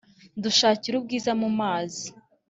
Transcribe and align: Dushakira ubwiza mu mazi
Dushakira 0.43 0.95
ubwiza 0.97 1.31
mu 1.41 1.49
mazi 1.59 2.07